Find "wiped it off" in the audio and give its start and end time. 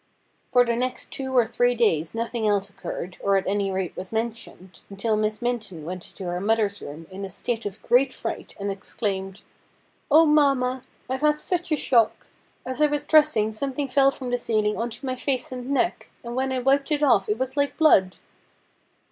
16.57-17.29